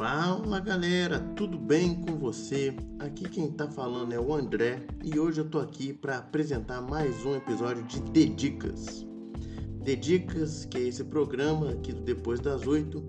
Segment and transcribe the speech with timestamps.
[0.00, 2.74] Fala galera, tudo bem com você?
[3.00, 7.22] Aqui quem tá falando é o André e hoje eu tô aqui para apresentar mais
[7.26, 9.06] um episódio de The Dicas.
[9.84, 13.04] The Dicas, que é esse programa aqui do Depois das Oito,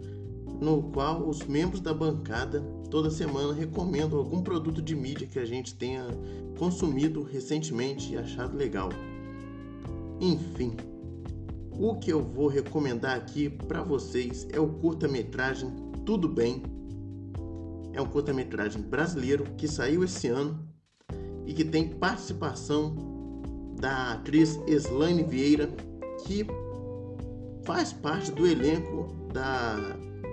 [0.60, 2.60] no qual os membros da bancada
[2.90, 6.06] toda semana recomendam algum produto de mídia que a gente tenha
[6.60, 8.90] consumido recentemente e achado legal.
[10.20, 10.76] Enfim,
[11.72, 15.72] o que eu vou recomendar aqui para vocês é o curta-metragem
[16.06, 16.81] Tudo Bem.
[17.94, 20.68] É um curta-metragem brasileiro que saiu esse ano
[21.46, 22.96] e que tem participação
[23.80, 25.68] da atriz Slaine Vieira,
[26.26, 26.46] que
[27.64, 29.76] faz parte do elenco da,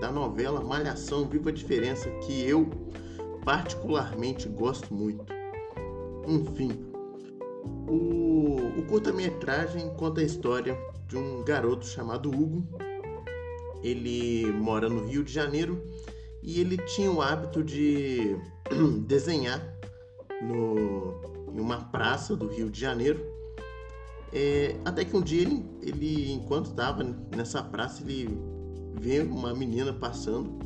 [0.01, 2.69] da novela Malhação Viva a Diferença, que eu
[3.45, 5.25] particularmente gosto muito.
[6.27, 6.71] Enfim,
[7.89, 12.67] o, o curta-metragem conta a história de um garoto chamado Hugo.
[13.83, 15.83] Ele mora no Rio de Janeiro
[16.43, 18.37] e ele tinha o hábito de
[19.07, 19.61] desenhar
[20.43, 21.15] no,
[21.53, 23.21] em uma praça do Rio de Janeiro.
[24.33, 27.03] É, até que um dia ele, ele enquanto estava
[27.35, 28.39] nessa praça, ele
[29.01, 30.59] vê uma menina passando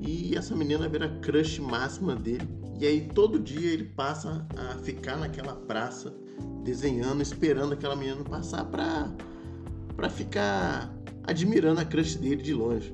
[0.00, 2.48] e essa menina vira crush máxima dele.
[2.78, 6.12] E aí todo dia ele passa a ficar naquela praça
[6.64, 9.10] desenhando, esperando aquela menina passar para
[9.96, 10.92] para ficar
[11.24, 12.90] admirando a crush dele de longe.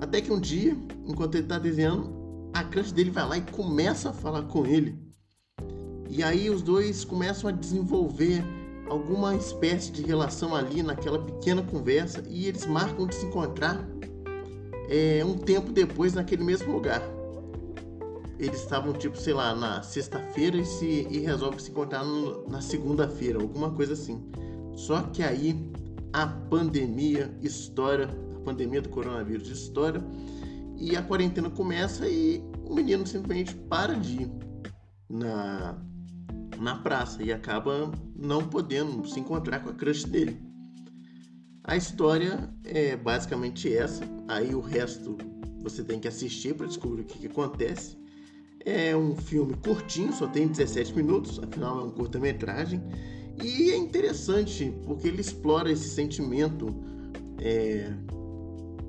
[0.00, 4.10] Até que um dia, enquanto ele está desenhando, a crush dele vai lá e começa
[4.10, 4.98] a falar com ele.
[6.08, 8.42] E aí os dois começam a desenvolver
[8.88, 13.86] alguma espécie de relação ali naquela pequena conversa e eles marcam de se encontrar
[14.88, 17.00] é, um tempo depois naquele mesmo lugar.
[18.38, 22.60] Eles estavam tipo, sei lá, na sexta-feira e, se, e resolvem se encontrar no, na
[22.60, 24.20] segunda-feira, alguma coisa assim.
[24.74, 25.70] Só que aí
[26.12, 30.02] a pandemia estoura, a pandemia do coronavírus estoura
[30.76, 34.30] e a quarentena começa e o menino simplesmente para de ir
[35.08, 35.78] na,
[36.58, 40.40] na praça e acaba não podendo se encontrar com a crush dele.
[41.64, 45.16] A história é basicamente essa, aí o resto
[45.62, 47.98] você tem que assistir para descobrir o que, que acontece.
[48.64, 52.82] É um filme curtinho, só tem 17 minutos, afinal é um curta-metragem
[53.42, 56.66] e é interessante porque ele explora esse sentimento
[57.38, 57.92] é,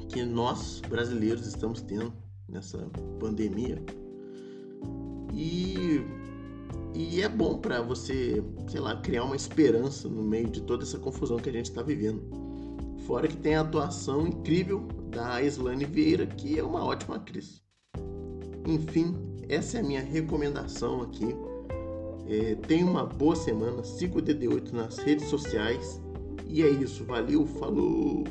[0.09, 2.13] que nós brasileiros estamos tendo
[2.47, 2.77] nessa
[3.19, 3.81] pandemia.
[5.33, 6.01] E,
[6.93, 10.99] e é bom para você, sei lá, criar uma esperança no meio de toda essa
[10.99, 12.21] confusão que a gente está vivendo.
[13.07, 17.61] Fora que tem a atuação incrível da Islane Vieira, que é uma ótima atriz.
[18.67, 19.15] Enfim,
[19.47, 21.35] essa é a minha recomendação aqui
[22.27, 26.01] é, tenha uma boa semana, 5DD8 nas redes sociais.
[26.47, 28.23] E é isso, valeu, falou!